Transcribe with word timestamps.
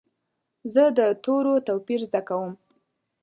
زه 0.73 0.83
د 0.97 0.99
تورو 1.23 1.53
توپیر 1.67 1.99
زده 2.09 2.21
کوم. 2.27 2.51